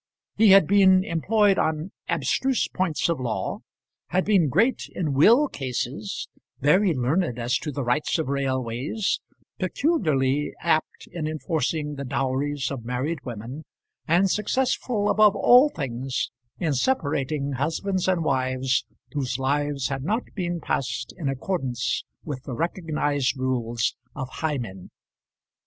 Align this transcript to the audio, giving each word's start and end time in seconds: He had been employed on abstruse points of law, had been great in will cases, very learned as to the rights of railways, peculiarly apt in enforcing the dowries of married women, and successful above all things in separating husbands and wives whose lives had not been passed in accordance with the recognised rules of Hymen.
He 0.35 0.49
had 0.49 0.65
been 0.65 1.03
employed 1.03 1.59
on 1.59 1.91
abstruse 2.09 2.67
points 2.67 3.07
of 3.07 3.19
law, 3.19 3.59
had 4.07 4.25
been 4.25 4.49
great 4.49 4.87
in 4.95 5.13
will 5.13 5.47
cases, 5.47 6.27
very 6.59 6.91
learned 6.95 7.37
as 7.37 7.55
to 7.59 7.71
the 7.71 7.83
rights 7.83 8.17
of 8.17 8.27
railways, 8.27 9.21
peculiarly 9.59 10.53
apt 10.59 11.07
in 11.11 11.27
enforcing 11.27 11.97
the 11.97 12.03
dowries 12.03 12.71
of 12.71 12.83
married 12.83 13.19
women, 13.25 13.63
and 14.07 14.31
successful 14.31 15.07
above 15.07 15.35
all 15.35 15.69
things 15.69 16.31
in 16.57 16.73
separating 16.73 17.51
husbands 17.51 18.07
and 18.07 18.23
wives 18.23 18.83
whose 19.11 19.37
lives 19.37 19.89
had 19.89 20.03
not 20.03 20.23
been 20.33 20.59
passed 20.59 21.13
in 21.15 21.29
accordance 21.29 22.03
with 22.23 22.41
the 22.41 22.53
recognised 22.55 23.37
rules 23.37 23.95
of 24.15 24.27
Hymen. 24.29 24.89